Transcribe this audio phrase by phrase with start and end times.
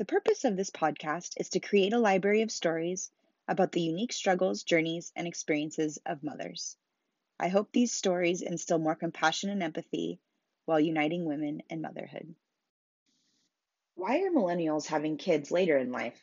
[0.00, 3.10] The purpose of this podcast is to create a library of stories
[3.46, 6.78] about the unique struggles, journeys, and experiences of mothers.
[7.38, 10.18] I hope these stories instill more compassion and empathy
[10.64, 12.34] while uniting women and motherhood.
[13.94, 16.18] Why are millennials having kids later in life?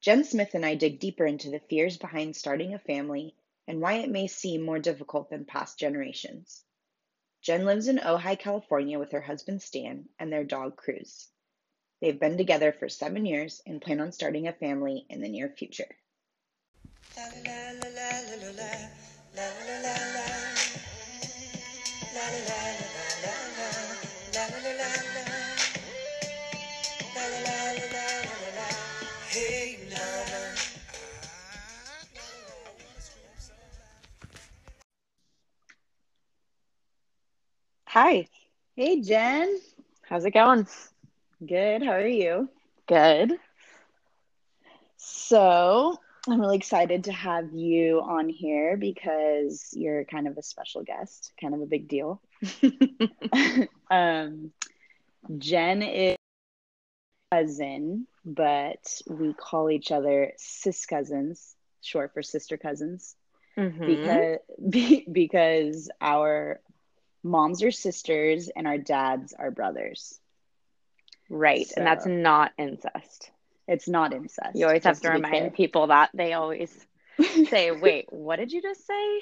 [0.00, 3.34] Jenn Smith and I dig deeper into the fears behind starting a family
[3.66, 6.64] and why it may seem more difficult than past generations.
[7.40, 11.28] Jenn lives in Ojai, California with her husband Stan and their dog Cruz.
[12.02, 15.48] They've been together for seven years and plan on starting a family in the near
[15.48, 15.86] future.
[37.86, 38.26] Hi.
[38.74, 39.60] Hey, Jenn.
[40.08, 40.66] How's it going?
[41.46, 41.82] Good.
[41.82, 42.48] How are you?
[42.86, 43.38] Good.
[44.96, 45.96] So,
[46.28, 51.32] I'm really excited to have you on here because you're kind of a special guest,
[51.40, 52.20] kind of a big deal.
[53.90, 54.52] um,
[55.38, 56.16] Jenn is
[57.32, 63.16] cousin, but we call each other sis cousins, short for sister cousins,
[63.58, 63.86] Mhm.
[63.86, 64.38] because
[64.70, 66.60] be, because our
[67.22, 70.20] moms are sisters and our dads are brothers.
[71.32, 73.30] Right, and that's not incest.
[73.66, 74.54] It's not incest.
[74.54, 75.50] You always have just to remind clear.
[75.50, 76.70] people that they always
[77.48, 79.20] say, "Wait, what did you just say?"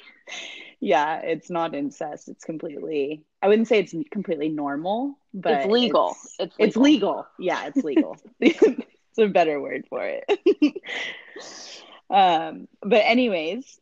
[0.81, 2.27] yeah, it's not incest.
[2.27, 3.23] It's completely.
[3.41, 6.09] I wouldn't say it's completely normal, but it's legal.
[6.09, 7.09] It's, It's, it's legal.
[7.09, 7.27] legal.
[7.39, 8.17] Yeah, it's legal.
[8.41, 10.25] it's a better word for it.
[12.09, 13.79] um, but anyways,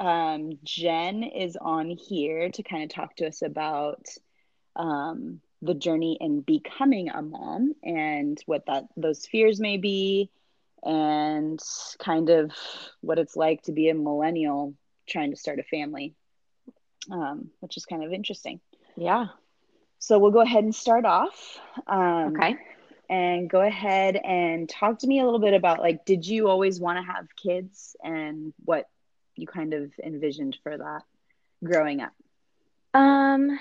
[0.00, 4.04] um, Jenn is on here to kind of talk to us about
[4.74, 10.30] um, the journey in becoming a mom and what that those fears may be,
[10.84, 11.60] and
[11.98, 12.52] kind of
[13.00, 14.74] what it's like to be a millennial
[15.08, 16.14] trying to start a family,
[17.10, 18.60] um, which is kind of interesting.
[18.96, 19.26] Yeah.
[19.98, 21.58] So we'll go ahead and start off.
[21.86, 22.56] Um, Okay.
[23.08, 26.80] and go ahead and talk to me a little bit about like did you always
[26.80, 28.88] want to have kids and what
[29.36, 31.02] you kind of envisioned for that
[31.64, 32.12] growing up
[32.94, 33.58] Um,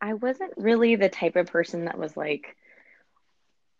[0.00, 2.56] I wasn't really the type of person that was like.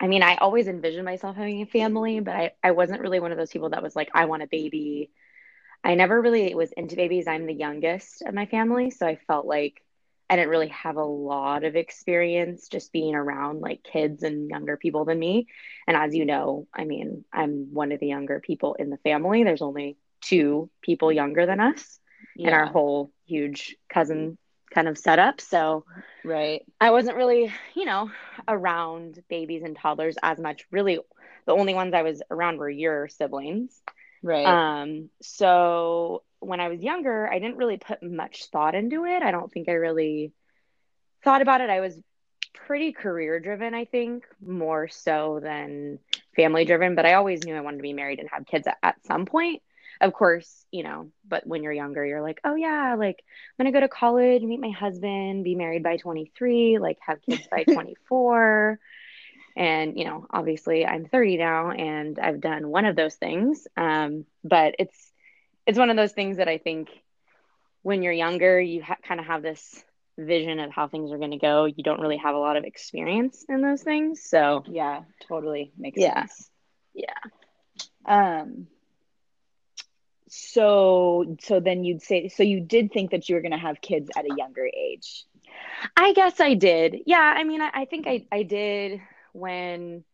[0.02, 3.32] I mean, I always envisioned myself having a family, but I, I wasn't really one
[3.32, 5.10] of those people that was like, I want a baby.
[5.84, 7.26] I never really was into babies.
[7.26, 9.82] I'm the youngest of my family, so I felt like
[10.30, 14.76] I didn't really have a lot of experience just being around like kids and younger
[14.76, 15.48] people than me.
[15.86, 19.44] And as you know, I mean, I'm one of the younger people in the family.
[19.44, 21.98] There's only two people younger than us
[22.44, 24.38] in our whole huge cousin
[24.72, 25.40] kind of setup.
[25.40, 25.84] So
[26.24, 28.10] right I wasn't really, you know,
[28.46, 30.66] around babies and toddlers as much.
[30.70, 30.98] Really,
[31.46, 33.80] the only ones I was around were your siblings.
[34.22, 39.22] right Um, so when I was younger, I didn't really put much thought into it.
[39.22, 40.32] I don't think I really
[41.22, 41.70] thought about it.
[41.70, 41.98] I was
[42.54, 45.98] pretty career driven, I think, more so than
[46.34, 48.78] family driven, but I always knew I wanted to be married and have kids at,
[48.82, 49.62] at some point.
[50.00, 53.22] Of course, you know, but when you're younger, you're like, oh yeah, like
[53.58, 57.46] I'm gonna go to college, meet my husband, be married by 23, like have kids
[57.50, 58.78] by 24.
[59.56, 63.66] And, you know, obviously I'm 30 now and I've done one of those things.
[63.76, 65.12] Um, but it's
[65.66, 66.88] it's one of those things that I think
[67.82, 69.84] when you're younger, you ha- kind of have this
[70.18, 71.64] vision of how things are going to go.
[71.66, 74.22] You don't really have a lot of experience in those things.
[74.24, 76.14] So, yeah totally makes Yeah.
[76.14, 76.50] sense
[76.94, 77.14] yeah.
[78.06, 78.66] um
[80.32, 83.80] so so then you'd say so you did think that you were going to have
[83.80, 85.26] kids at a younger age
[85.96, 86.96] I guess I did.
[87.06, 89.00] Yeah, I mean, I, I think I, I did
[89.32, 90.04] when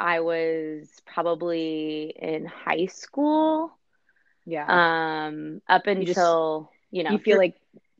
[0.00, 3.76] I was probably in high school.
[4.46, 4.64] yeah
[5.26, 7.54] Um, up You just- until, you know, you feel like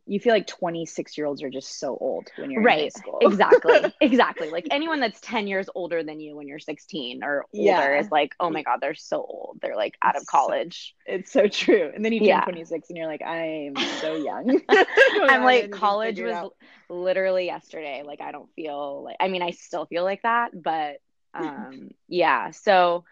[0.07, 2.93] you feel like 26 year olds are just so old when you're in high right.
[2.93, 3.19] school.
[3.23, 3.93] Exactly.
[4.01, 4.51] Exactly.
[4.51, 7.99] Like anyone that's 10 years older than you when you're 16 or older Yeah.
[8.01, 9.59] is like oh my god they're so old.
[9.63, 10.95] They're like out of It's so- college.
[11.07, 11.91] It's so true.
[11.95, 12.45] And then you turn Yeah.
[12.45, 14.61] 26 and you're like, I'm so young.
[14.69, 16.51] i'm like college was
[16.91, 18.03] literally yesterday.
[18.05, 20.97] Like i don't feel like i mean i still feel like that but
[21.35, 22.51] um yeah.
[22.51, 23.05] So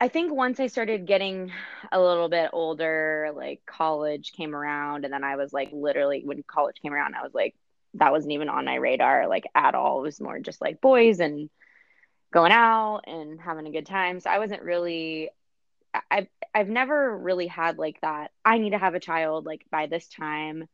[0.00, 1.52] i think once i started getting
[1.92, 6.42] a little bit older like college came around and then i was like literally when
[6.42, 7.54] college came around i was like
[7.94, 11.20] that wasn't even on my radar like at all it was more just like boys
[11.20, 11.50] and
[12.32, 15.30] going out and having a good time so i wasn't really
[16.10, 18.30] I've I've never really had like that.
[18.44, 20.68] I need to have a child like by this time.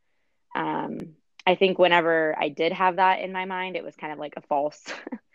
[0.55, 1.15] Um,
[1.47, 4.35] I think whenever I did have that in my mind, it was kind of like
[4.37, 4.83] a false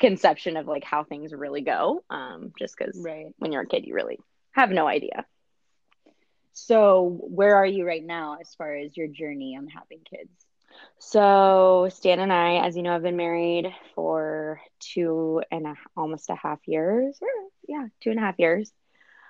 [0.00, 2.02] conception of like how things really go.
[2.10, 3.34] Um, just because Right.
[3.38, 4.18] when you're a kid, you really
[4.52, 5.24] have no idea.
[6.52, 10.30] So, where are you right now as far as your journey on having kids?
[10.98, 16.30] So Stan and I, as you know, have been married for two and a, almost
[16.30, 17.18] a half years.
[17.20, 17.28] Or,
[17.68, 18.72] yeah, two and a half years.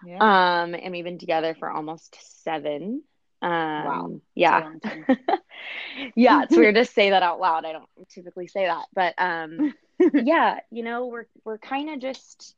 [0.07, 0.19] Yeah.
[0.63, 3.03] Um, and we've been together for almost seven.
[3.43, 4.21] Um, Wow.
[4.35, 4.71] Yeah.
[4.77, 5.19] It's a long time.
[6.15, 7.65] yeah, it's weird to say that out loud.
[7.65, 9.75] I don't typically say that, but um,
[10.13, 12.55] yeah, you know, we're we're kind of just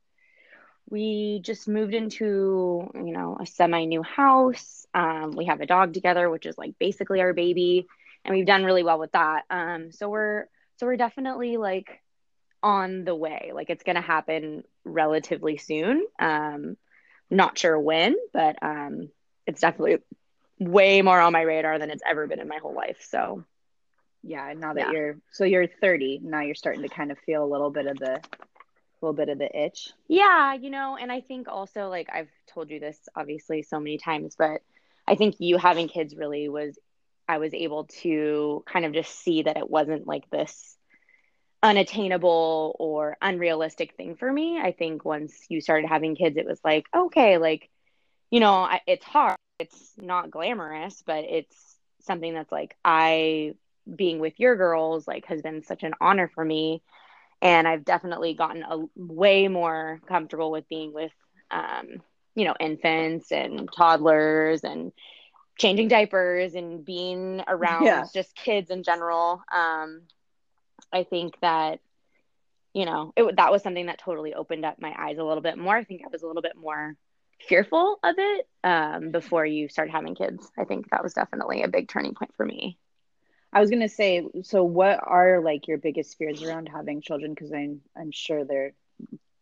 [0.89, 4.87] we just moved into you know a semi new house.
[4.95, 7.87] Um, we have a dog together, which is like basically our baby,
[8.25, 9.43] and we've done really well with that.
[9.51, 10.47] Um, so we're
[10.77, 12.01] so we're definitely like
[12.63, 13.53] on the way.
[13.55, 16.07] Like it's gonna happen relatively soon.
[16.19, 16.77] Um,
[17.31, 19.09] not sure when, but um,
[19.47, 19.99] it's definitely
[20.59, 23.05] way more on my radar than it's ever been in my whole life.
[23.09, 23.45] So
[24.23, 24.53] yeah.
[24.57, 24.93] Now that Yeah.
[24.93, 27.99] you're so you're 30, now you're starting to kind of feel a little bit of
[27.99, 28.21] the
[29.03, 29.91] little bit of the itch.
[30.09, 33.99] Yeah, you know, and I think also like I've told you this obviously so many
[33.99, 34.63] times, but
[35.07, 36.79] I think you having kids really was
[37.29, 40.77] I was able to kind of just see that it wasn't like this
[41.63, 44.59] unattainable or unrealistic thing for me.
[44.61, 47.69] I think once you started having kids, it was like, okay, like,
[48.31, 49.37] you know, I, it's hard.
[49.59, 51.57] It's not glamorous, but it's
[52.03, 53.55] something that's like I
[53.95, 56.83] being with your girls like has been such an honor for me
[57.43, 61.13] and I've definitely gotten a way more comfortable with being with,
[61.51, 62.03] um,
[62.35, 64.93] you know, infants and toddlers and
[65.59, 68.05] changing diapers and being around Yeah.
[68.15, 69.43] just kids in general.
[69.53, 70.03] Um,
[70.93, 71.81] I think that,
[72.75, 75.59] you know, it that was something that totally opened up my eyes a little bit
[75.59, 75.77] more.
[75.77, 76.97] I think I was a little bit more
[77.49, 80.51] fearful of it um, before you started having kids.
[80.59, 82.79] I think that was definitely a big turning point for me.
[83.53, 87.33] I was gonna say, so what are like your biggest fears around having children?
[87.35, 88.73] Because I'm I'm sure there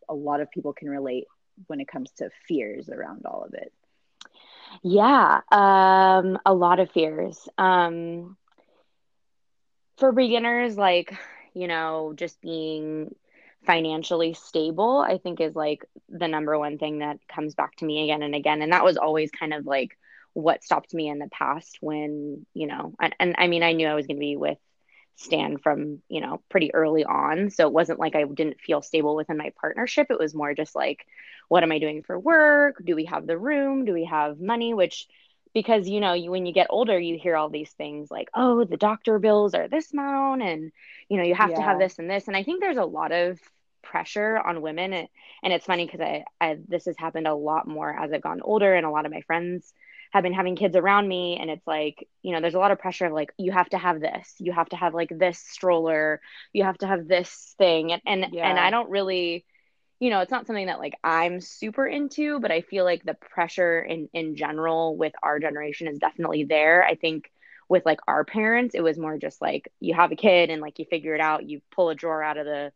[0.09, 1.27] a lot of people can relate
[1.67, 3.73] when it comes to fears around all of it.
[4.83, 7.49] Yeah, um, a lot of fears.
[7.59, 8.37] Um,
[9.99, 11.15] for beginners, like,
[11.55, 13.15] you know, just being
[13.67, 18.05] financially stable, I think is like the number one thing that comes back to me
[18.05, 18.63] again and again.
[18.63, 19.97] And that was always kind of like
[20.35, 23.87] what stopped me in the past when, you know, and, and I mean, I knew
[23.87, 24.59] I was going to be with
[25.17, 27.51] Stan from, you know, pretty early on.
[27.51, 30.09] So it wasn't like I didn't feel stable within my partnership.
[30.11, 31.07] It was more just like,
[31.49, 32.83] what am I doing for work?
[32.85, 33.85] Do we have the room?
[33.85, 34.75] Do we have money?
[34.75, 35.07] Which,
[35.55, 38.65] because you know, you, when you get older, you hear all these things like, oh,
[38.65, 40.73] the doctor bills are this amount, and
[41.09, 42.27] you know, you have to have this and this.
[42.27, 43.39] And I think there's a lot of
[43.83, 45.09] pressure on women, and,
[45.45, 48.43] and it's funny because I, I this has happened a lot more as I've gotten
[48.43, 49.73] older, and a lot of my friends
[50.15, 52.79] have been having kids around me, and it's like, you know, there's a lot of
[52.81, 56.23] pressure of like, you have to have this, you have to have like this stroller,
[56.55, 59.45] you have to have this thing, and and and I don't really
[60.01, 63.15] you know, it's not something that like I'm super into, but I feel like the
[63.15, 66.85] pressure in in general with our generation is definitely there.
[66.85, 67.31] I think
[67.69, 70.79] with like our parents, it was more just like you have a kid and like
[70.79, 72.73] you figure it out, you pull a drawer out of the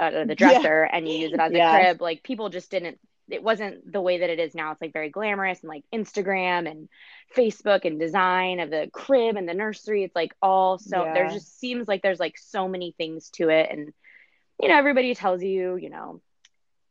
[0.00, 0.60] out of the Yeah.
[0.62, 2.00] dresser and you use it as a crib.
[2.00, 2.98] Like people just didn't
[3.28, 4.72] it wasn't the way that it is now.
[4.72, 6.88] It's like very glamorous and like Instagram and
[7.36, 10.04] Facebook and design of the crib and the nursery.
[10.04, 13.70] It's like all so there just seems like there's like so many things to it
[13.70, 13.92] and
[14.60, 16.20] you know everybody tells you, you know,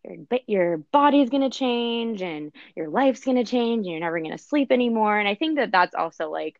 [0.03, 4.19] your your body's going to change and your life's going to change and you're never
[4.19, 6.59] going to sleep anymore and i think that that's also like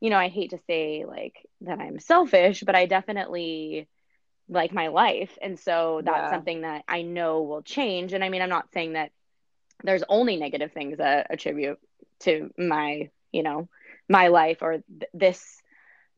[0.00, 3.88] you know i hate to say like that i'm selfish but i definitely
[4.48, 5.36] like my life.
[5.42, 6.28] And so that's Yeah.
[6.28, 8.12] something that i know will change.
[8.12, 9.10] And i mean i'm not saying that
[9.84, 11.78] there's only negative things that attribute
[12.20, 13.68] to my you know
[14.08, 15.62] my life or th- this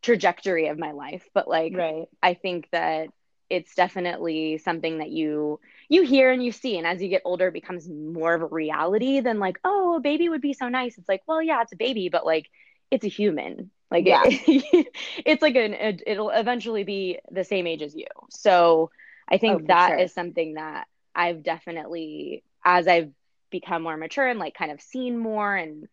[0.02, 1.28] trajectory of my life.
[1.34, 2.08] But like Right.
[2.22, 3.08] I think that
[3.48, 6.78] it's definitely something that you you hear and you see.
[6.78, 10.00] And as you get older it becomes more of a reality than like oh a
[10.00, 10.98] baby would be so nice.
[10.98, 12.46] It's like well yeah it's a baby but like
[12.90, 14.26] it's a human like Yeah.
[14.26, 14.86] it,
[15.26, 18.90] it's like an it, it'll eventually be the same age as you so
[19.30, 20.12] i Oh, think for that is sure.
[20.12, 23.10] something that i've definitely as i've
[23.50, 25.86] become more mature and like kind of seen more and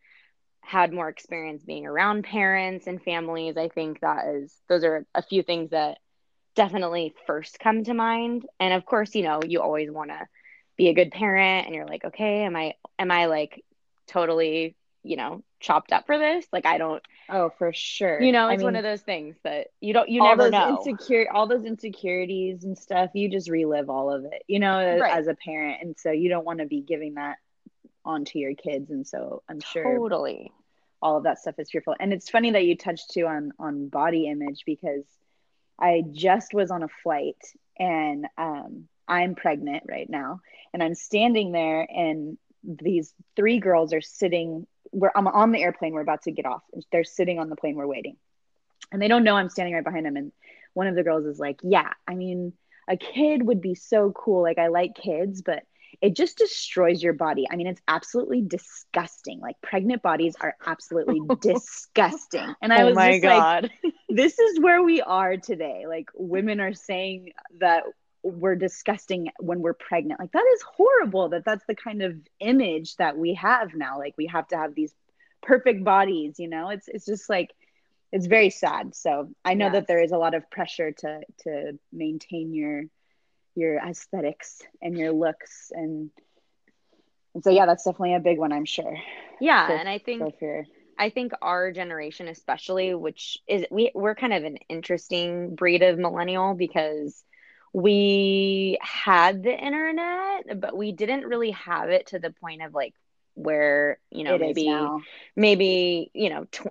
[0.62, 5.22] had more experience being around parents and families i think that is those are a
[5.22, 5.98] few things that
[6.56, 10.28] definitely first come to mind and of course you know you always want to
[10.78, 13.64] be a good parent and you're like okay am i am i like
[14.08, 14.76] totally
[15.08, 18.22] you know chopped up for this like i don't Oh, for sure.
[18.22, 20.52] you know I it's one of those things that you don't you all never those
[20.54, 24.78] know insecure all those insecurities and stuff, you just relive all of it, you know,
[24.80, 25.18] as, Right.
[25.18, 25.82] as a parent.
[25.82, 27.36] And so you don't want to be giving that
[28.06, 28.92] onto your kids.
[28.92, 30.52] And so I'm sure totally
[31.02, 31.96] all of that stuff is fearful.
[32.00, 35.04] And it's funny that you touched too on on body image because
[35.80, 37.38] I just was on a flight
[37.78, 40.40] and um, I'm pregnant right now,
[40.74, 44.66] and I'm standing there, and these three girls are sitting.
[44.92, 46.64] Where I'm on the airplane, we're about to get off.
[46.92, 48.18] They're sitting on the plane, we're waiting,
[48.92, 50.18] and they don't know I'm standing right behind them.
[50.18, 50.32] And
[50.74, 52.54] one of the girls is like, "Yeah, I mean,
[52.88, 54.42] a kid would be so cool.
[54.42, 55.64] Like I like kids, but."
[56.02, 57.48] it just destroys your body.
[57.50, 59.40] I mean, it's absolutely disgusting.
[59.40, 62.54] Like pregnant bodies are absolutely disgusting.
[62.62, 63.72] And I oh was my just god.
[63.84, 65.86] like, this is where we are today.
[65.88, 67.84] Like women are saying that
[68.32, 70.20] we're disgusting when we're pregnant.
[70.20, 73.98] Like that is horrible that that's the kind of image that we have now.
[74.00, 74.94] Like we have to have these
[75.42, 76.70] perfect bodies, you know?
[76.70, 77.52] It's it's just like
[78.12, 78.96] it's very sad.
[78.96, 79.74] So I know Yes.
[79.74, 82.84] that there is a lot of pressure to to maintain your
[83.56, 86.10] your aesthetics and your looks and
[87.34, 88.98] and so yeah, that's definitely a big one, I'm sure.
[89.40, 90.34] yeah, and I think.
[91.00, 95.98] I think our generation especially, which is we we're kind of an interesting breed of
[95.98, 97.24] millennial because
[97.74, 102.94] we had the internet, but we didn't really have it to the point of like
[103.36, 104.92] where, you know, It maybe
[105.36, 106.68] maybe, you know, tw-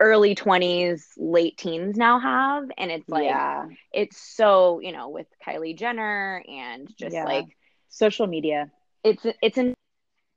[0.00, 3.66] early 20s, late teens now have and it's like yeah.
[3.92, 7.24] it's so, you know, with Kylie Jenner and just Yeah.
[7.24, 7.56] like
[7.88, 8.70] Social media.
[9.04, 9.74] it's it's an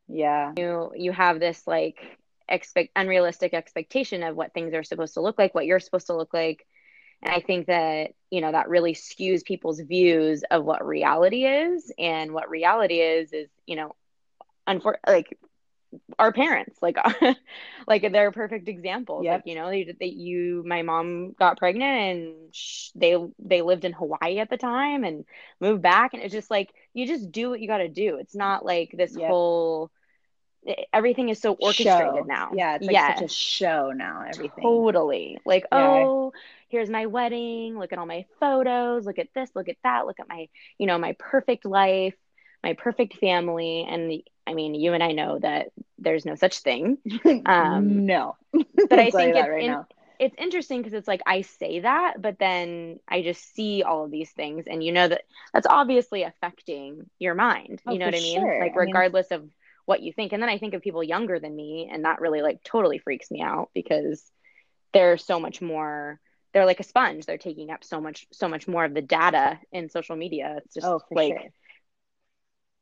[0.07, 0.53] Yeah.
[0.57, 1.97] you you have this like
[2.49, 6.15] expect unrealistic expectation of what things are supposed to look like what you're supposed to
[6.15, 6.65] look like
[7.21, 11.91] and i think that you know that really skews people's views of what reality is
[11.97, 13.91] and what reality is is you know
[14.67, 15.37] unfor- like
[16.19, 16.97] our parents like
[17.87, 19.29] like they're perfect examples Yep.
[19.29, 23.85] like you know they, they you my mom got pregnant and sh- they they lived
[23.85, 25.25] in hawaii at the time and
[25.59, 28.35] moved back and it's just like you just do what you got to do it's
[28.35, 29.27] not like this Yep.
[29.27, 29.91] whole
[30.93, 32.23] everything is so orchestrated Show.
[32.27, 34.63] now Yeah, it's like yes such a show now, everything.
[34.63, 36.05] totally like Yeah.
[36.07, 36.33] oh
[36.69, 40.19] here's my wedding look at all my photos look at this look at that look
[40.19, 42.15] at my you know my perfect life
[42.63, 46.97] my perfect family and i mean you and i know that there's no such thing
[47.45, 48.35] Um, no.
[48.53, 49.87] but i I'll tell you think it's, right in- now.
[50.19, 54.11] it's interesting because it's like i say that but then i just see all of
[54.11, 58.15] these things and you know that that's obviously affecting your mind Oh, you know what
[58.15, 58.59] i mean sure.
[58.59, 59.49] like I mean- regardless of
[59.85, 60.33] what you think.
[60.33, 63.31] And then i think of people younger than me and that really like totally freaks
[63.31, 64.31] me out because
[64.93, 66.19] they're so much more
[66.53, 67.25] they're like a sponge.
[67.25, 70.59] They're taking up so much so much more of the data in social media.
[70.65, 71.49] It's just Oh, like sure.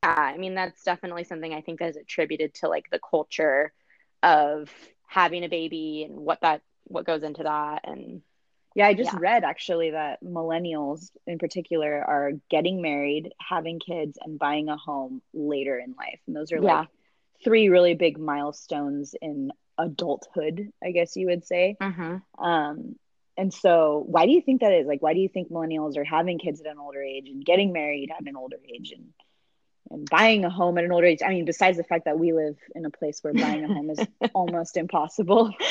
[0.04, 3.74] yeah i mean that's definitely something i think that is attributed to like the culture
[4.24, 4.72] of
[5.08, 7.82] having a baby and what that what goes into that.
[7.88, 8.22] And
[8.76, 9.20] Yeah, I just Yeah.
[9.20, 15.22] read actually that millennials in particular are getting married, having kids, and buying a home
[15.34, 16.22] later in life.
[16.28, 16.80] And those are Yeah.
[16.82, 16.90] like
[17.44, 21.78] three really big milestones in adulthood, I guess you would say.
[22.38, 22.98] Um,
[23.38, 24.86] and so why do you think that is?
[24.86, 27.72] Like, why do you think millennials are having kids at an older age and getting
[27.72, 29.14] married at an older age and
[29.92, 31.22] and buying a home at an older age?
[31.26, 33.90] I mean, besides the fact that we live in a place where buying a home
[33.90, 34.00] is
[34.34, 35.52] almost impossible.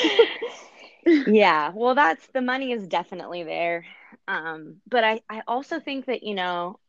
[1.25, 3.85] yeah well that's the money is definitely there
[4.27, 6.79] um but i i also think that you know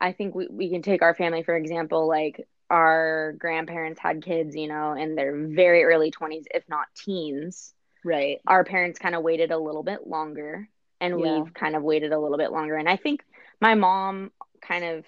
[0.00, 4.56] i think we, we can take our family for example like our grandparents had kids
[4.56, 8.40] you know in their very early 20s if not teens right.
[8.46, 10.68] our parents kind of waited a little bit longer
[11.00, 11.20] and Yeah.
[11.20, 13.22] we've kind of waited a little bit longer and i think
[13.60, 14.30] my mom
[14.60, 15.04] kind of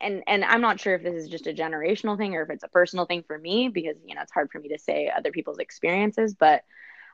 [0.00, 2.64] and and i'm not sure if this is just a generational thing or if it's
[2.64, 5.32] a personal thing for me because you know it's hard for me to say other
[5.32, 6.62] people's experiences but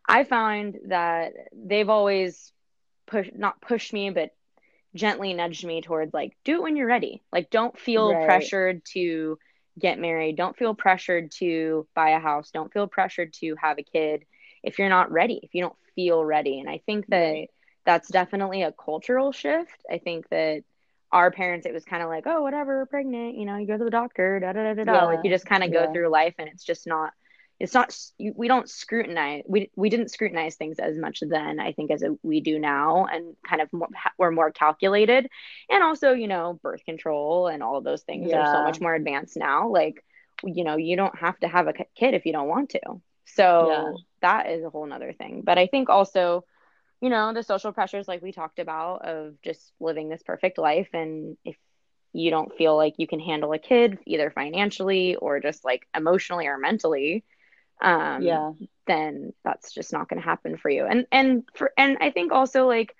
[0.08, 2.52] i found that they've always
[3.06, 4.30] pushed not pushed me but
[4.94, 7.22] gently nudged me towards like do it when you're ready.
[7.32, 8.16] Like don't feel Right.
[8.16, 9.38] pressured to
[9.78, 10.36] get married.
[10.36, 12.50] Don't feel pressured to buy a house.
[12.50, 14.24] Don't feel pressured to have a kid
[14.62, 16.60] if you're not ready if you don't feel ready.
[16.60, 17.50] And i think that Right.
[17.84, 19.82] that's definitely a cultural shift.
[19.90, 20.62] I think that
[21.12, 23.84] our parents it was kind of like oh whatever pregnant you know you go to
[23.84, 25.04] the doctor da da da da da.
[25.06, 25.72] Like you just kind of Yeah.
[25.72, 27.12] go through life and it's just not
[27.60, 27.96] it's not
[28.34, 32.40] we don't scrutinize we we didn't scrutinize things as much then i think as we
[32.40, 33.88] do now and kind of more,
[34.18, 35.28] we're more calculated.
[35.70, 38.94] And also you know birth control and all of those things are so much more
[38.94, 40.04] advanced now like
[40.44, 42.80] you know you don't have to have a kid if you don't want to.
[43.26, 43.92] So Yeah.
[44.22, 45.42] that is a whole nother thing.
[45.44, 46.44] But i think also
[47.00, 50.88] you know the social pressures like we talked about of just living this perfect life
[50.94, 51.56] and if
[52.12, 56.46] you don't feel like you can handle a kid either financially or just like emotionally
[56.46, 57.24] or mentally
[57.82, 58.52] um Yeah.
[58.86, 62.32] then that's just not going to happen for you and and for and i think
[62.32, 62.94] also like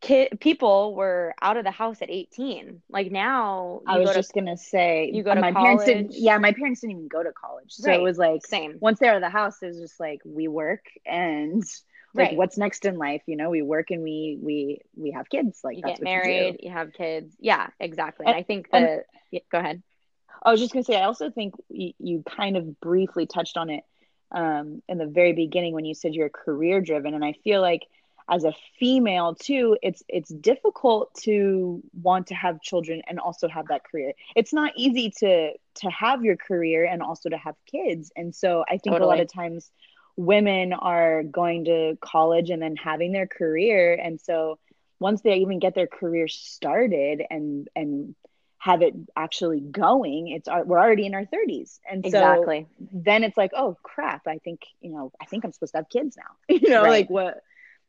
[0.00, 4.18] kid people were out of the house at 18 like now I was go to
[4.18, 7.22] just gonna say you go to my parents didn't yeah, my parents didn't even go
[7.22, 7.72] to college.
[7.72, 8.00] So Right.
[8.00, 10.48] it was like same once they're out of the house, it was just like we
[10.48, 11.62] work and
[12.14, 12.36] like Right.
[12.36, 15.76] what's next in life you know we work and we we we have kids like
[15.76, 17.34] You that's get what you married, do you, have kids.
[17.40, 18.26] Yeah, exactly.
[18.26, 18.68] And- And, I think
[19.30, 19.82] yeah, go ahead.
[20.42, 23.56] I was just going to say, I also think you, you kind of briefly touched
[23.56, 23.84] on it
[24.32, 27.82] um, in the very beginning when you said you're career driven, and I feel like
[28.28, 33.68] as a female too, it's it's difficult to want to have children and also have
[33.68, 34.14] that career.
[34.34, 38.64] It's not easy to to have your career and also to have kids, and so
[38.68, 39.70] I think a lot of times
[40.16, 44.58] women are going to college and then having their career, and so
[45.00, 48.14] once they even get their career started and and
[48.64, 52.66] have it actually going it's we're already in our 30s and so Exactly.
[52.78, 55.88] then it's like oh crap i think you know i think i'm supposed to have
[55.88, 56.88] kids now you know Right.
[56.88, 57.38] like what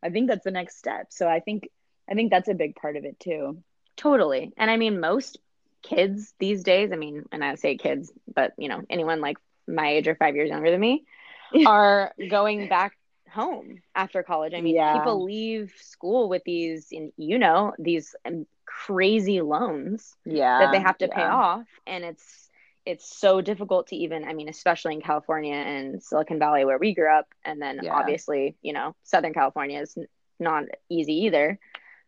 [0.03, 1.69] i think that's the next step so i think
[2.09, 3.57] i think that's a big part of it too
[3.97, 4.53] Totally.
[4.57, 5.37] And I mean, most
[5.83, 9.89] kids these days, I mean, and I say kids, but you know, anyone like my
[9.93, 11.03] age or five years younger than me
[11.65, 12.93] are going back
[13.31, 14.53] home after college.
[14.53, 14.91] I mean, Yeah.
[14.91, 20.79] people leave school with these, and you know, these um, crazy loans yeah that they
[20.79, 21.65] have to pay off.
[21.87, 22.49] And it's,
[22.85, 26.93] it's so difficult to even, I mean, especially in California and Silicon Valley where we
[26.93, 27.27] grew up.
[27.43, 27.89] And then Yeah.
[27.89, 29.97] obviously, you know, Southern California is
[30.39, 31.59] not easy either.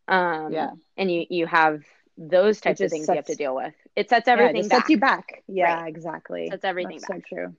[0.08, 1.82] Um, yeah and you you have
[2.18, 3.74] those types of things you have to deal with.
[3.96, 4.86] It sets Yeah, it everything back.
[4.86, 5.86] sets you back yeah Right.
[5.86, 7.12] exactly Sets everything That's back.
[7.12, 7.56] so true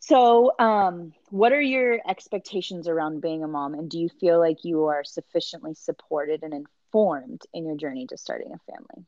[0.00, 4.58] so um what are your expectations around being a mom and do you feel like
[4.64, 6.52] you are sufficiently supported and
[6.94, 9.06] informed in your journey to starting a family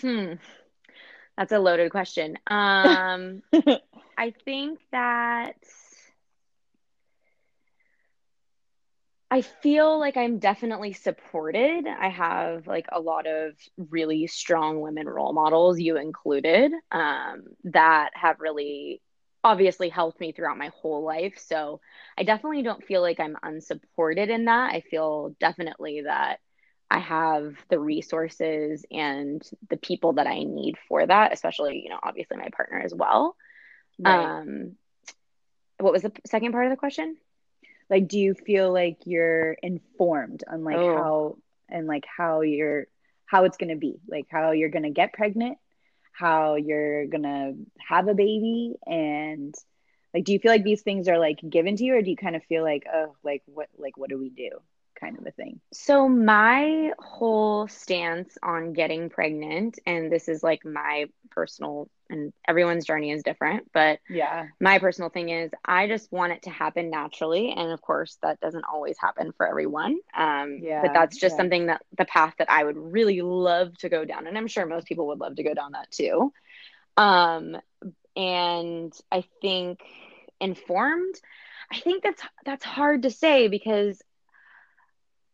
[0.00, 0.34] Hmm.
[1.36, 2.36] That's a loaded question.
[2.46, 3.42] Um,
[4.18, 5.56] I think that
[9.30, 11.86] I feel like I'm definitely supported.
[11.86, 13.54] I have like a lot of
[13.90, 19.00] really strong women role models, you included, um, that have really
[19.42, 21.38] obviously helped me throughout my whole life.
[21.38, 21.80] So
[22.18, 24.72] I definitely don't feel like I'm unsupported in that.
[24.74, 26.38] I feel definitely that
[26.92, 32.00] I have the resources and the people that I need for that, especially, you know,
[32.02, 33.36] obviously my partner as well.
[33.98, 34.76] right Um,
[35.78, 37.16] what was the second part of the question?
[37.90, 40.92] like do you feel like you're informed on like Oh.
[40.92, 41.36] how
[41.68, 42.86] and like how you're
[43.26, 45.58] how it's going to be like how you're going to get pregnant
[46.12, 47.54] how you're going to
[47.88, 49.54] have a baby and
[50.14, 52.16] like do you feel like these things are like given to you or do you
[52.16, 54.50] kind of feel like oh like what like what do we do
[55.02, 60.64] kind of a thing So my whole stance on getting pregnant, and this is like
[60.64, 66.12] my personal, and everyone's journey is different, but yeah my personal thing is I just
[66.12, 69.98] want it to happen naturally, and of course that doesn't always happen for everyone.
[70.16, 71.36] Um, Yeah, but that's just yeah.
[71.36, 74.66] something that the path that I would really love to go down, and I'm sure
[74.66, 76.32] most people would love to go down that too.
[76.96, 77.56] Um,
[78.16, 79.80] and I think
[80.40, 81.14] informed.
[81.72, 84.02] I think that's that's hard to say because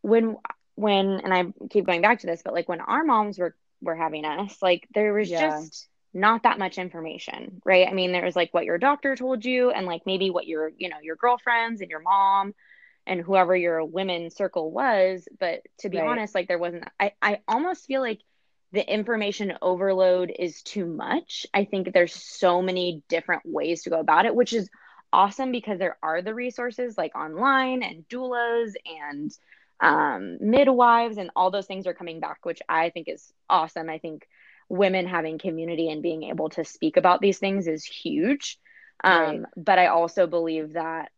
[0.03, 0.37] when
[0.77, 3.97] when and I keep going back to this, but like when our moms were were
[3.97, 5.33] having us, like there was Yeah.
[5.33, 7.87] just not that much information, right?
[7.89, 10.71] I mean, there was like what your doctor told you and like maybe what your,
[10.77, 12.55] you know, your girlfriends and your mom
[13.07, 16.01] and whoever your women circle was, but to be Right.
[16.01, 18.21] honest, like there wasn't I I almost feel like
[18.73, 21.47] the information overload is too much.
[21.55, 24.69] I think there's so many different ways to go about it, which is
[25.13, 29.31] awesome because there are the resources like online and doulas and
[29.81, 33.88] um, midwives and all those things are coming back, which I think is awesome.
[33.88, 34.27] I think
[34.69, 38.59] women having community and being able to speak about these things is huge.
[39.05, 39.47] Um, Right.
[39.57, 41.11] But I also believe that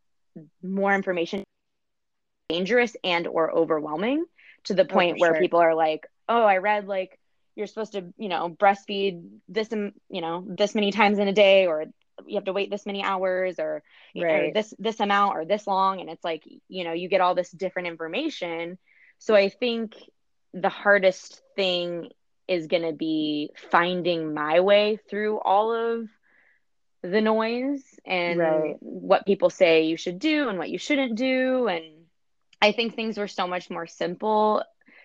[0.62, 1.44] more information
[2.49, 4.25] dangerous and or overwhelming
[4.64, 5.40] to the Oh, point for where sure.
[5.40, 7.18] people are like, oh, I read like
[7.57, 11.66] you're supposed to, you know, breastfeed this, you know, this many times in a day,
[11.66, 11.87] or
[12.26, 13.83] you have to wait this many hours, or,
[14.16, 17.35] or this this amount, or this long, and it's like, you know, you get all
[17.35, 18.78] this different information.
[19.18, 19.94] So I think
[20.54, 22.09] the hardest thing
[22.48, 26.09] is going to be finding my way through all of
[27.02, 28.78] the noise and Right.
[28.80, 31.85] what people say you should do and what you shouldn't do and
[32.61, 34.62] I think things were so much more simple,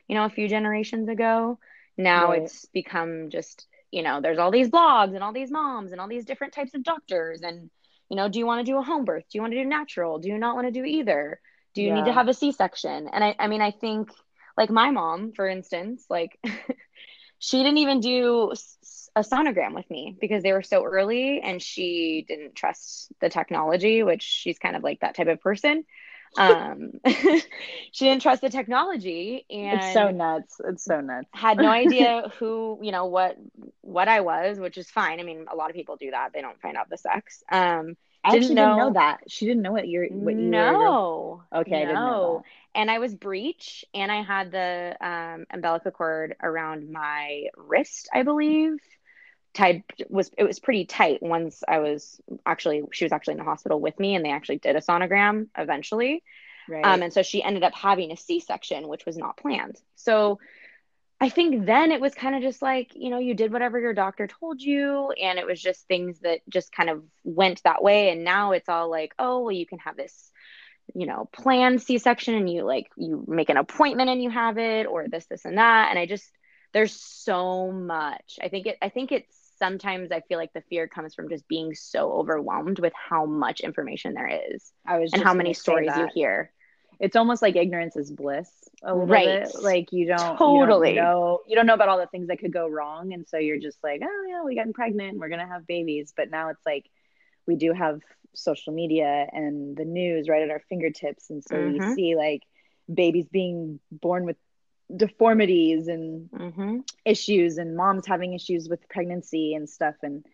[0.08, 1.58] you know, a few generations ago.
[1.98, 2.32] Now Right.
[2.32, 6.08] it's become just, you know, there's all these blogs and all these moms and all
[6.08, 7.42] these different types of doctors.
[7.42, 7.70] And,
[8.10, 9.24] you know, do you want to do a home birth?
[9.30, 10.20] Do you want to do natural?
[10.20, 11.40] Do you not want to do either?
[11.74, 13.10] Do you need to have a C section?
[13.12, 14.10] And I, I mean, I think
[14.58, 16.40] like my mom, for instance, like
[17.40, 18.54] she didn't even do
[19.16, 24.04] a sonogram with me because they were so early and she didn't trust the technology,
[24.04, 25.84] which she's kind of like that type of person
[26.38, 26.92] um
[27.92, 32.32] she didn't trust the technology and it's so nuts it's so nuts had no idea
[32.40, 33.38] who you know what
[33.82, 36.42] what i was which is fine i mean a lot of people do that they
[36.42, 38.66] don't find out the sex um I didn't actually know.
[38.66, 39.20] didn't know that.
[39.28, 41.44] She didn't know what you're what you no.
[41.54, 41.60] were.
[41.62, 41.82] Okay, no.
[41.82, 42.44] I didn't know that.
[42.74, 48.24] And I was breech and I had the um, umbilical cord around my wrist, I
[48.24, 48.78] believe.
[49.56, 53.46] Tied was it was pretty tight once I was actually she was actually in the
[53.46, 56.24] hospital with me and they actually did a sonogram eventually.
[56.68, 56.86] Right.
[56.86, 59.80] Um, and so she ended up having a C-section, which was not planned.
[59.96, 60.40] So
[61.22, 63.94] I think then it was kind of just like, you know, you did whatever your
[63.94, 68.10] doctor told you, and it was just things that just kind of went that way.
[68.10, 70.32] And now it's all like, oh, well, you can have this,
[70.94, 74.58] you know, planned C section and you like, you make an appointment and you have
[74.58, 75.90] it, or this, this, and that.
[75.90, 76.30] And I just,
[76.74, 78.38] there's so much.
[78.42, 81.48] I think it, I think it's sometimes I feel like the fear comes from just
[81.48, 85.92] being so overwhelmed with how much information there is I was and how many stories
[85.98, 86.52] you hear
[87.00, 88.50] it's almost like ignorance is bliss
[88.84, 89.44] right.
[89.44, 89.62] bit.
[89.62, 92.40] Like you don't totally you don't know you don't know about all the things that
[92.40, 95.48] could go wrong, and so you're just like, oh yeah, we got pregnant, we're gonna
[95.48, 96.14] have babies.
[96.16, 96.86] But now it's like
[97.48, 98.02] we do have
[98.34, 101.76] social media and the news right at our fingertips, and so mm-hmm.
[101.76, 102.44] you see like
[102.94, 104.38] babies being born with
[104.96, 106.80] deformities and mm-hmm.
[107.06, 110.26] issues, and moms having issues with pregnancy and stuff, and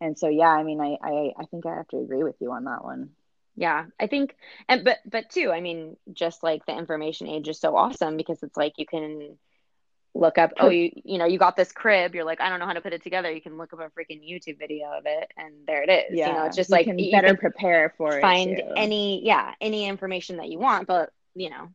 [0.00, 2.52] and so yeah, I mean, I I, I think I have to agree with you
[2.52, 3.10] on that one.
[3.56, 4.36] Yeah i think
[4.68, 8.42] and but but too i mean just like the information age is so awesome because
[8.42, 9.38] it's like you can
[10.14, 12.66] look up oh you you know you got this crib you're like i don't know
[12.66, 13.30] how to put it together.
[13.30, 16.28] You can look up a freaking youtube video of it and there it is yeah
[16.28, 19.86] you know it's just you like can you better prepare for find any yeah any
[19.86, 21.68] information that you want but you know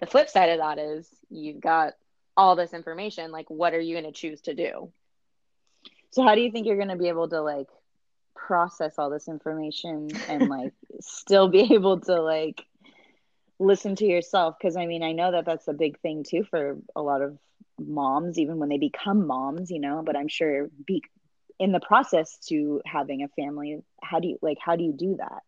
[0.00, 1.94] the flip side of that is you've got
[2.36, 4.92] all this information like what are you going to choose to do?
[6.10, 7.68] So how do you think you're going to be able to like
[8.34, 12.64] process all this information and like still be able to like
[13.58, 14.56] listen to yourself?
[14.58, 17.38] Because i mean i know that that's a big thing too for a lot of
[17.78, 21.02] moms even when they become moms you know but i'm sure be
[21.58, 25.16] in the process to having a family how do you like how do you do
[25.16, 25.42] that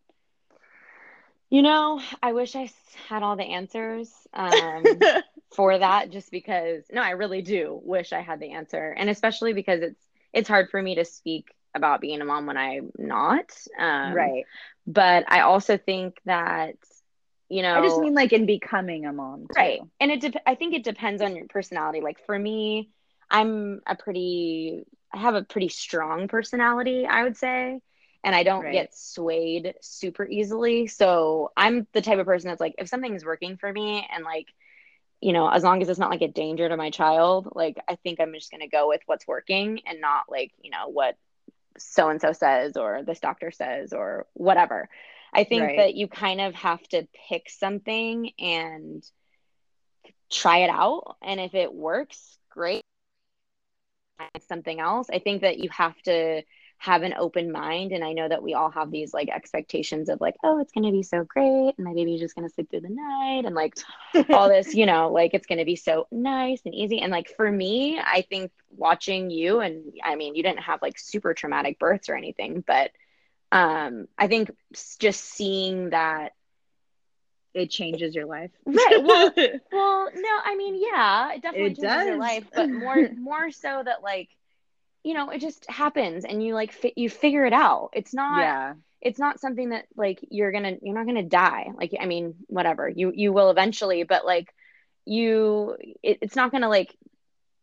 [1.49, 2.69] you know i wish i
[3.07, 4.83] had all the answers um,
[5.55, 9.53] for that just because no i really do wish i had the answer and especially
[9.53, 13.51] because it's it's hard for me to speak about being a mom when I'm not.
[13.79, 14.45] Um, right.
[14.85, 16.75] But I also think that,
[17.49, 19.41] you know, I just mean like in becoming a mom.
[19.41, 19.47] Too.
[19.55, 19.79] Right.
[19.99, 22.01] And it, de- I think it depends on your personality.
[22.01, 22.89] Like for me,
[23.29, 24.83] I'm a pretty,
[25.13, 27.79] I have a pretty strong personality, I would say.
[28.23, 28.73] And I don't right.
[28.73, 30.87] get swayed super easily.
[30.87, 34.47] So I'm the type of person that's like, if something's working for me and like,
[35.21, 37.95] you know, as long as it's not like a danger to my child, like I
[37.95, 41.15] think I'm just going to go with what's working and not like, you know, what
[41.77, 44.89] so and so says or this doctor says or whatever.
[45.33, 45.77] I think right.
[45.77, 49.03] that you kind of have to pick something and
[50.31, 51.17] try it out.
[51.21, 52.81] And if it works, great.
[54.47, 55.07] Something else.
[55.11, 56.41] I think that you have to
[56.79, 57.91] have an open mind.
[57.91, 60.85] And i know that we all have these like expectations of like oh it's going
[60.85, 63.55] to be so great and my baby's just going to sleep through the night and
[63.55, 63.77] like
[64.29, 66.99] all this you know like it's going to be so nice and easy.
[66.99, 70.99] And like for me i think watching you and i mean you didn't have like
[70.99, 72.91] super traumatic births or anything but
[73.51, 74.51] um i think
[74.99, 76.33] just seeing that
[77.53, 78.51] it changes your life.
[78.65, 79.33] Right well
[79.71, 82.05] well no i mean yeah it definitely it changes does.
[82.05, 84.29] your life but more more so that like
[85.07, 87.91] you know it just happens and you like fi- you figure it out.
[87.93, 88.73] It's not yeah.
[88.99, 91.69] it's not something that like you're gonna you're not gonna die.
[91.73, 92.89] Like i mean whatever.
[92.89, 94.53] You you will eventually but like
[95.05, 96.93] you it, it's not gonna like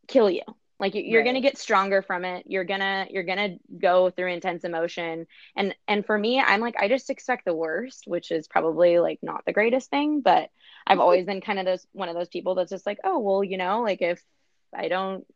[0.09, 0.41] kill you.
[0.81, 1.27] Like you're right.
[1.27, 2.47] gonna get stronger from it.
[2.49, 5.27] You're gonna you're gonna go through intense emotion.
[5.55, 9.19] And and for me i'm like i just expect the worst which is probably like
[9.23, 10.49] not the greatest thing but
[10.87, 13.45] i've always been kind of those one of those people that's just like oh well
[13.45, 14.23] you know like if
[14.75, 15.27] i don't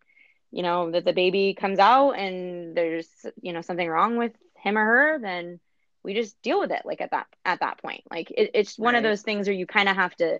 [0.50, 3.08] you know that the baby comes out and there's
[3.40, 5.60] you know something wrong with him or her then
[6.02, 8.94] we just deal with it like at that at that point like it, it's one
[8.94, 8.98] right.
[8.98, 10.38] of those things where you kind of have to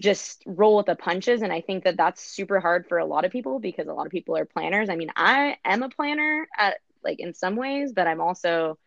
[0.00, 3.24] just roll with the punches and i think that that's super hard for a lot
[3.24, 6.46] of people because a lot of people are planners i mean i am a planner
[6.56, 8.78] at like in some ways but i'm also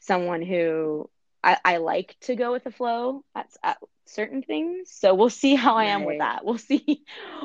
[0.00, 1.08] someone who
[1.42, 4.90] I, I like to go with the flow at, at certain things.
[4.90, 6.44] So we'll see how I am with that.
[6.44, 7.04] We'll see.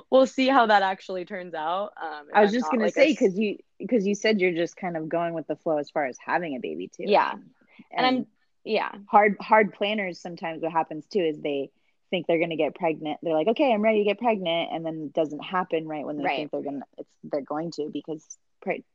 [0.10, 1.94] We'll see how that actually turns out.
[2.02, 3.42] Um, I was I'm just gonna like say because a...
[3.42, 6.18] you because you said you're just kind of going with the flow as far as
[6.24, 7.04] having a baby too.
[7.06, 7.44] Yeah, and,
[7.92, 8.28] and I'm
[8.64, 10.20] yeah hard hard planners.
[10.20, 11.72] Sometimes what happens too is they
[12.10, 13.20] think they're gonna get pregnant.
[13.22, 16.18] They're like, okay, I'm ready to get pregnant, and then it doesn't happen right when
[16.18, 16.38] they right.
[16.38, 16.86] think they're gonna.
[16.98, 18.24] It's they're going to because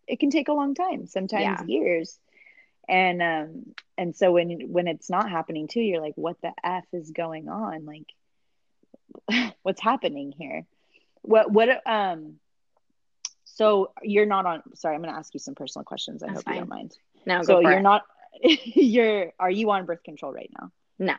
[0.07, 1.65] it can take a long time, sometimes yeah.
[1.67, 2.19] years
[2.89, 6.85] and um and so when when it's not happening too you're like what the f
[6.93, 10.65] is going on like what's happening here
[11.23, 12.35] what what um
[13.45, 16.39] so you're not on sorry i'm going to ask you some personal questions i That's
[16.39, 16.55] hope fine.
[16.55, 16.97] you don't mind
[17.27, 17.83] no so you're it.
[17.83, 18.05] not
[18.43, 20.71] you're are you on birth control right now?
[20.99, 21.15] No.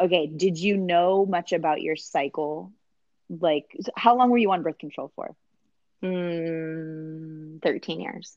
[0.00, 0.26] Okay.
[0.26, 2.72] Did you know much about your cycle?
[3.28, 5.34] Like, how long were you on birth control for?
[6.02, 8.36] Mm, 13 years.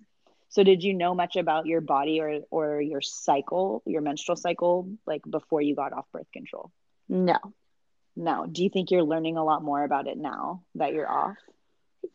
[0.50, 4.90] So did you know much about your body or or your cycle, your menstrual cycle,
[5.06, 6.72] like before you got off birth control?
[7.10, 7.38] No.
[8.16, 8.46] No.
[8.46, 11.36] Do you think you're learning a lot more about it now that you're off?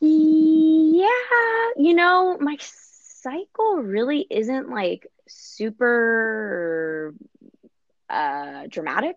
[0.01, 1.07] Yeah,
[1.77, 7.15] you know, my cycle really isn't like super
[8.09, 9.17] uh dramatic.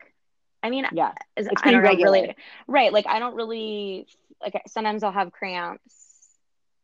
[0.61, 1.13] I mean, Yeah.
[1.37, 2.11] It's I don't regular.
[2.11, 2.35] really
[2.67, 2.91] right.
[2.93, 4.07] Like I don't really
[4.41, 6.02] like sometimes I'll have cramps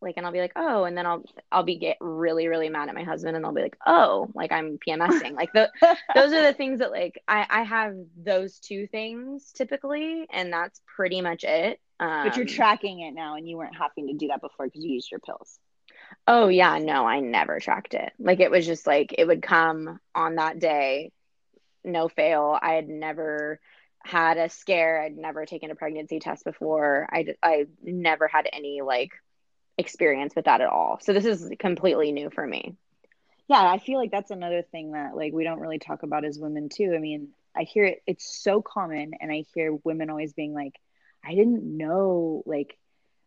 [0.01, 2.89] like and I'll be like, "Oh," and then I'll I'll be get really really mad
[2.89, 5.69] at my husband and I'll be like, "Oh, like I'm PMSing." like the
[6.15, 10.81] those are the things that like I I have those two things typically and that's
[10.95, 11.79] pretty much it.
[11.99, 14.83] Um, but you're tracking it now and you weren't having to do that before because
[14.83, 15.59] you used your pills.
[16.27, 18.13] Oh yeah, no, I never tracked it.
[18.19, 21.11] Like it was just like it would come on that day,
[21.83, 22.57] no fail.
[22.61, 23.59] I had never
[24.03, 25.01] had a scare.
[25.01, 27.07] I'd never taken a pregnancy test before.
[27.11, 29.11] I I never had any like
[29.79, 30.99] experience with that at all.
[31.01, 32.75] So this is completely new for me.
[33.47, 36.37] Yeah, I feel like that's another thing that like we don't really talk about as
[36.37, 36.93] women too.
[36.95, 40.73] I mean, I hear it it's so common and I hear women always being like,
[41.25, 42.77] I didn't know like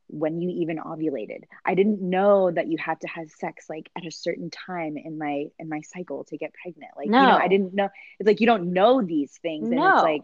[0.09, 1.45] when you even ovulated.
[1.65, 5.19] I didn't know that you had to have sex like at a certain time in
[5.19, 6.93] my in my cycle to get pregnant.
[6.97, 7.89] Like, you know, I didn't know
[8.21, 9.89] it's like you don't know these things and No.
[9.89, 10.23] it's like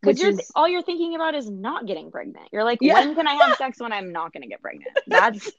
[0.00, 2.48] Because you're is all you're thinking about is not getting pregnant.
[2.52, 2.94] You're like, Yeah.
[2.94, 4.90] when can I have sex when I'm not going to get pregnant?
[5.06, 5.50] That's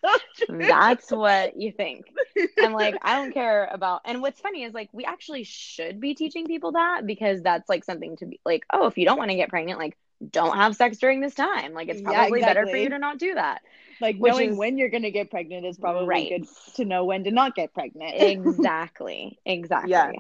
[0.49, 2.05] that's what you think.
[2.61, 4.01] I'm like, I don't care about.
[4.05, 7.83] And what's funny is like, we actually should be teaching people that because that's like
[7.83, 9.97] something to be like, oh, if you don't want to get pregnant, like,
[10.31, 11.73] don't have sex during this time.
[11.73, 13.61] Like, it's Yeah, probably better for you to not do that.
[13.99, 16.29] like which knowing is- when you're gonna get pregnant is probably Right.
[16.29, 18.15] good to know when to not get pregnant.
[18.15, 19.37] exactly.
[19.45, 19.91] Exactly.
[19.91, 20.11] Yeah.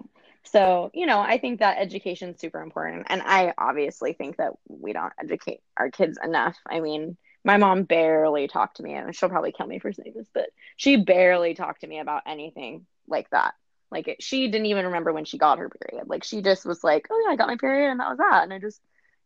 [0.43, 3.07] So, you know, I think that education is super important.
[3.09, 6.57] And I obviously think that we don't educate our kids enough.
[6.67, 10.13] I mean, my mom barely talked to me, and she'll probably kill me for saying
[10.15, 13.53] this, but she barely talked to me about anything like that.
[13.91, 16.07] Like, it, she didn't even remember when she got her period.
[16.07, 18.43] Like, she just was like, oh, yeah, I got my period, and that was that.
[18.43, 18.79] And I just,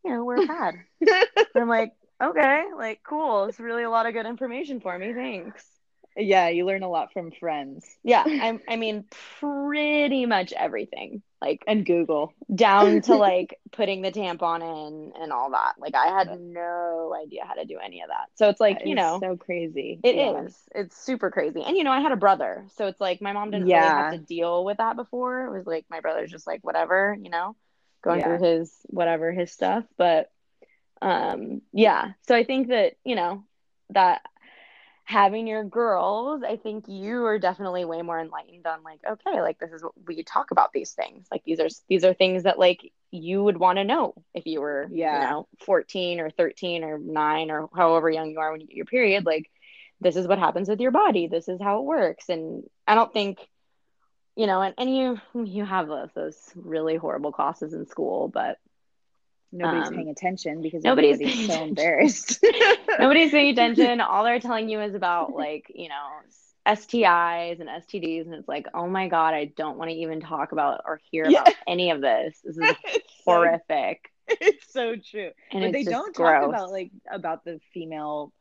[0.03, 0.75] you know, pad.
[1.01, 3.45] and I'm like, okay, like, cool.
[3.45, 5.13] It's really a lot of good information for me.
[5.13, 5.74] Thanks.
[6.17, 9.05] Yeah, you learn a lot from friends Yeah, I, I mean,
[9.39, 12.33] pretty much everything, like and Google.
[12.53, 15.73] down to like putting the tampon in and all that.
[15.77, 18.27] Like, I had no idea how to do any of that.
[18.35, 19.99] So it's like, That you know, so crazy.
[20.03, 20.41] it Yeah.
[20.45, 20.57] is.
[20.73, 21.61] It's super crazy.
[21.63, 22.65] And, you know, I had a brother.
[22.75, 25.45] So it's like my mom didn't really have to deal with that before.
[25.45, 27.55] It was like my brother's just like, whatever, you know,
[28.03, 28.37] going Yeah.
[28.37, 29.83] through his whatever, his stuff.
[29.97, 30.29] But,
[31.01, 32.13] um, yeah.
[32.27, 33.43] So I think that, you know,
[33.91, 34.21] that
[35.05, 39.59] having your girls, I think you are definitely way more enlightened on like, okay, like
[39.59, 41.27] this is what we talk about these things.
[41.31, 44.61] Like these are these are things that like you would want to know if you
[44.61, 45.13] were, Yeah.
[45.21, 48.75] you know, 14 or 13 or 9 or however young you are when you get
[48.77, 49.25] your period.
[49.25, 49.49] Like
[50.01, 51.27] this is what happens with your body.
[51.27, 52.29] This is how it works.
[52.29, 53.39] And I don't think
[54.35, 58.57] you know, and, and you you have those, those really horrible classes in school, but
[59.57, 61.69] Nobody's Um, paying attention because nobody's so attention.
[61.69, 62.43] embarrassed.
[62.99, 64.01] nobody's paying attention.
[64.01, 65.95] All they're telling you is about like, you know,
[66.67, 68.25] STIs and STDs.
[68.25, 71.29] And it's like, oh my God, I don't want to even talk about or hear
[71.29, 71.41] Yeah.
[71.41, 72.39] about any of this.
[72.43, 74.11] This is so, horrific.
[74.27, 75.31] it's so true.
[75.51, 76.41] And but they don't gross.
[76.41, 78.33] talk about like about the female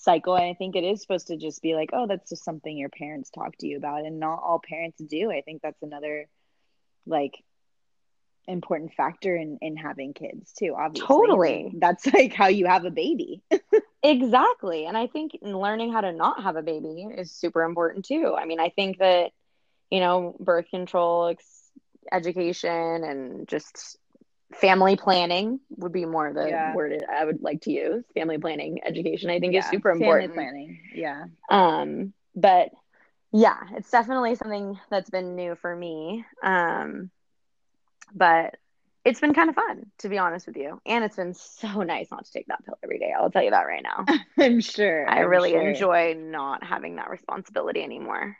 [0.00, 2.78] cycle and i think it is supposed to just be like oh that's just something
[2.78, 6.28] your parents talk to you about and not all parents do i think that's another
[7.04, 7.32] like
[8.48, 11.72] important factor in in having kids too obviously Totally.
[11.78, 13.42] that's like how you have a baby
[14.02, 14.86] Exactly.
[14.86, 18.34] And I think learning how to not have a baby is super important too.
[18.38, 19.32] I mean, I think that,
[19.90, 21.70] you know, birth control ex-
[22.12, 22.70] education
[23.04, 23.98] and just
[24.54, 26.72] family planning would be more the Yeah.
[26.72, 28.04] word I would like to use.
[28.14, 30.34] Family planning education, I think, is Yeah, super family important.
[30.34, 32.70] planning yeah Um, but
[33.32, 36.24] yeah, it's definitely something that's been new for me.
[36.42, 37.10] Um,
[38.14, 38.56] but
[39.04, 40.80] it's been kind of fun, to be honest with you.
[40.86, 43.12] And it's been so nice not to take that pill every day.
[43.16, 44.04] I'll tell you that right now.
[44.38, 45.68] i'm sure I I'm really sure.
[45.68, 48.36] enjoy not having that responsibility anymore.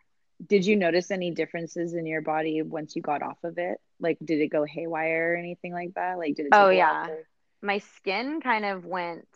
[0.47, 4.19] did you notice any differences in your body once you got off of it like
[4.25, 7.07] did it go haywire or anything like that like did it Oh, yeah.
[7.63, 9.27] My skin kind of went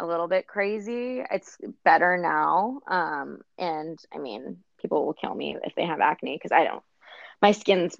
[0.00, 1.22] a little bit crazy.
[1.30, 2.80] It's better now.
[2.88, 6.82] Um, and I mean, people will kill me if they have acne because I don't.
[7.40, 7.96] My skin's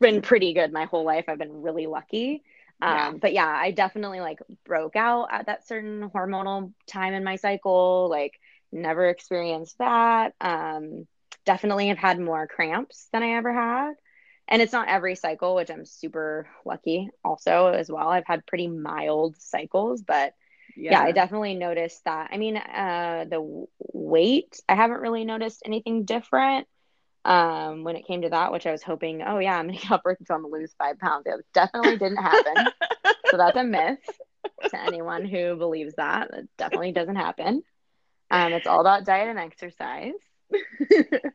[0.00, 1.24] been pretty good my whole life.
[1.28, 2.42] I've been really lucky.
[2.80, 3.18] Um, Yeah.
[3.18, 8.08] but yeah, I definitely like broke out at that certain hormonal time in my cycle.
[8.10, 8.32] Like,
[8.72, 10.34] never experienced that.
[10.40, 11.06] Um,
[11.44, 13.94] definitely have had more cramps than I ever had.
[14.48, 18.08] and it's not every cycle, which I'm super lucky also as well.
[18.08, 20.34] I've had pretty mild cycles, but
[20.88, 22.30] yeah, yeah I definitely noticed that.
[22.32, 26.66] I mean, uh, the weight, I haven't really noticed anything different
[27.24, 29.90] um, when it came to that, which I was hoping, oh yeah, I'm gonna get
[29.90, 31.26] off birth control, I'm gonna lose five pounds.
[31.26, 32.66] It definitely didn't happen.
[33.30, 33.98] so that's a myth
[34.70, 36.30] to anyone who believes that.
[36.32, 37.62] It definitely doesn't happen.
[38.30, 40.12] Um, it's all about diet and exercise.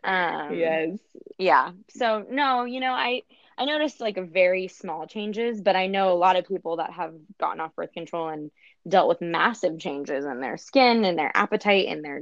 [0.04, 0.98] um, yes.
[1.38, 1.72] Yeah.
[1.90, 3.24] So no, you know, I
[3.58, 7.14] I noticed like very small changes, but I know a lot of people that have
[7.40, 8.52] gotten off birth control and
[8.88, 12.22] dealt with massive changes in their skin and their appetite and their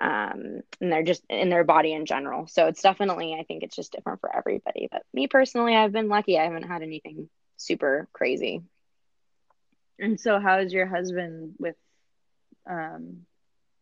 [0.00, 2.46] um and they're just in their body in general.
[2.46, 4.88] So it's definitely I think it's just different for everybody.
[4.90, 6.38] But me personally, I've been lucky.
[6.38, 8.62] I haven't had anything super crazy.
[9.98, 11.76] And so how is your husband with
[12.68, 13.26] um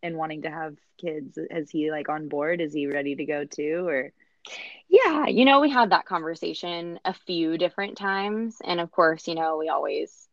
[0.03, 1.38] and wanting to have kids?
[1.38, 2.61] Is he like on board?
[2.61, 4.12] Is he ready to go too or
[4.88, 9.35] yeah, you know, we had that conversation a few different times and of course, you
[9.35, 10.29] know, we always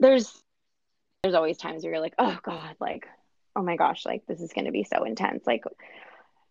[0.00, 0.42] there's
[1.22, 3.06] there's always times where you're like, "Oh god, like
[3.56, 5.64] oh my gosh, like this is going to be so intense." Like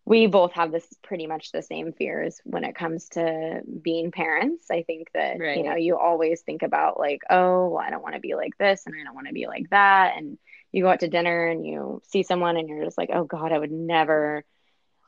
[0.04, 4.70] we both have this pretty much the same fears when it comes to being parents.
[4.70, 5.56] I think that right.
[5.56, 8.58] you know, you always think about like, "Oh, well, I don't want to be like
[8.58, 10.38] this and I don't want to be like that." And
[10.72, 13.50] you go out to dinner and you see someone and you're just like, oh God,
[13.50, 14.44] I would never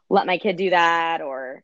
[0.09, 1.21] let my kid do that.
[1.21, 1.63] Or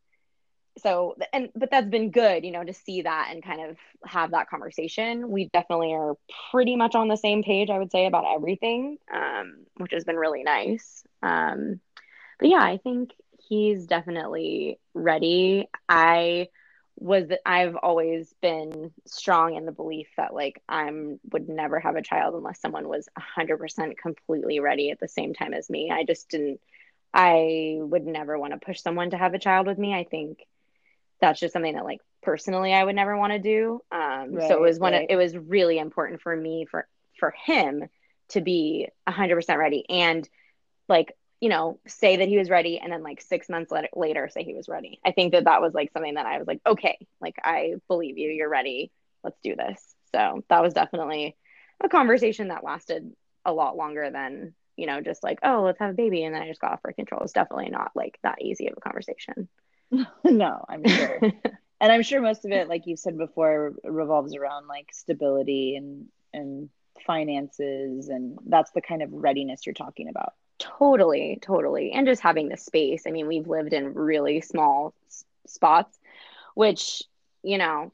[0.79, 4.33] so, and, but that's been good, you know, to see that and kind of have
[4.33, 5.31] that conversation.
[5.31, 6.17] We definitely are
[6.51, 10.17] pretty much on the same page, I would say, about everything, um, which has been
[10.17, 11.05] really nice.
[11.23, 11.81] Um,
[12.41, 13.13] but yeah, I think
[13.49, 15.69] he's definitely ready.
[15.89, 16.49] I,
[16.97, 22.03] was I've always been strong in the belief that like I'm would never have a
[22.03, 25.91] child unless someone was 100% completely ready at the same time as me.
[25.91, 26.61] I just didn't
[27.13, 29.95] I would never want to push someone to have a child with me.
[29.95, 30.41] I think
[31.21, 33.81] that's just something that like personally I would never want to do.
[33.93, 35.05] Um right, so it was one right.
[35.05, 36.87] of, it was really important for me for
[37.19, 37.85] for him
[38.31, 40.29] to be 100% ready and
[40.89, 44.45] like you know, say that he was ready and then like six months later say
[44.45, 44.99] he was ready.
[45.05, 48.17] I think that that was like something that I was like, okay, like I believe
[48.17, 48.91] you, you're ready.
[49.23, 49.95] Let's do this.
[50.15, 51.37] So that was definitely
[51.83, 53.13] a conversation that lasted
[53.45, 56.25] a lot longer than, you know, just like, oh, let's have a baby.
[56.25, 57.21] And then I just got off birth control.
[57.23, 59.49] It's definitely not like that easy of a conversation.
[60.25, 61.19] no, I'm sure.
[61.81, 66.07] and I'm sure most of it, like you said before, revolves around like stability and,
[66.33, 66.69] and
[67.07, 68.09] finances.
[68.09, 70.35] And that's the kind of readiness you're talking about.
[70.59, 71.93] Totally, totally.
[71.93, 73.05] And just having the space.
[73.07, 75.99] I mean, we've lived in really small s- spots,
[76.55, 77.03] which,
[77.43, 77.93] you know,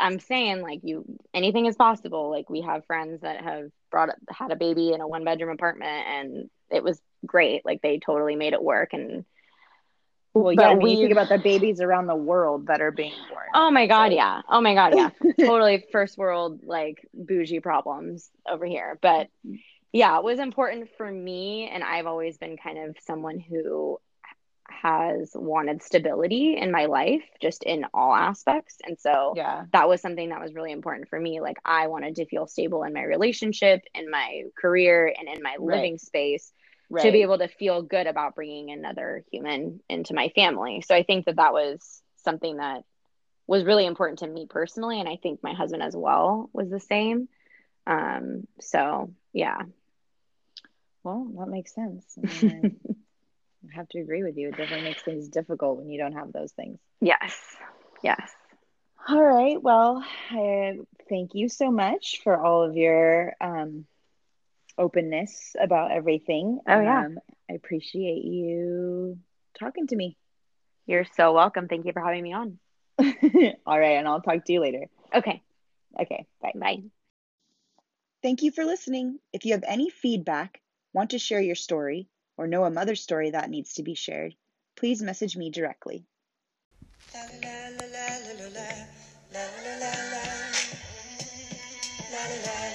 [0.00, 2.30] I'm saying like you anything is possible.
[2.30, 6.06] Like we have friends that have brought had a baby in a one bedroom apartment
[6.06, 7.64] and it was great.
[7.64, 9.24] Like they totally made it work and
[10.34, 13.46] well, yeah, we think about the babies around the world that are being born.
[13.54, 14.16] Oh my god, so.
[14.16, 14.40] yeah.
[14.48, 15.10] Oh my god, yeah.
[15.46, 18.98] totally first world like bougie problems over here.
[19.02, 19.28] But
[19.92, 21.68] yeah, it was important for me.
[21.72, 23.98] And I've always been kind of someone who
[24.68, 28.78] has wanted stability in my life, just in all aspects.
[28.84, 29.64] And so yeah.
[29.72, 31.40] that was something that was really important for me.
[31.40, 35.56] Like, I wanted to feel stable in my relationship, in my career, and in my
[35.58, 36.00] living right.
[36.00, 36.52] space.
[36.92, 37.04] Right.
[37.04, 40.82] To be able to feel good about bringing another human into my family.
[40.82, 42.84] So I think that that was something that
[43.46, 45.00] was really important to me personally.
[45.00, 47.30] And I think my husband as well was the same.
[47.86, 49.62] Um, so yeah,
[51.02, 52.04] well, that makes sense.
[52.26, 52.72] I,
[53.74, 54.48] have to agree with you.
[54.48, 56.78] It definitely makes things difficult when you don't have those things.
[57.00, 57.40] Yes.
[58.02, 58.30] Yes.
[59.08, 59.60] All right.
[59.62, 60.78] Well, I
[61.08, 63.86] thank you so much for all of your um,
[64.78, 66.60] openness about everything.
[66.66, 67.04] Oh, yeah.
[67.06, 67.18] Um,
[67.50, 69.18] I appreciate you
[69.58, 70.16] talking to me.
[70.86, 71.68] You're so welcome.
[71.68, 72.58] Thank you for having me on.
[73.66, 73.98] all right.
[73.98, 74.86] And I'll talk to you later.
[75.14, 75.42] Okay.
[76.00, 76.26] Okay.
[76.40, 76.52] Bye.
[76.54, 76.82] Bye.
[78.22, 79.18] Thank you for listening.
[79.32, 80.60] If you have any feedback,
[80.94, 84.34] Want to share your story or know a mother story that needs to be shared?
[84.76, 86.04] Please message me directly.
[92.14, 92.71] Hey